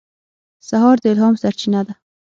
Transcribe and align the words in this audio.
سهار 0.67 0.97
د 1.03 1.05
الهام 1.11 1.33
سرچینه 1.41 1.81
ده. 1.87 1.93